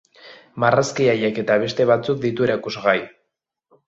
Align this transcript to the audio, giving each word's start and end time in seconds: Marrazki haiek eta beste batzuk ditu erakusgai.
Marrazki 0.61 1.09
haiek 1.11 1.37
eta 1.41 1.57
beste 1.63 1.87
batzuk 1.91 2.23
ditu 2.23 2.47
erakusgai. 2.47 2.95